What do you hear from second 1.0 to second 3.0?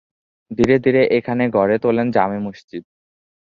এখানে গড়ে তোলেন জামে মসজিদ।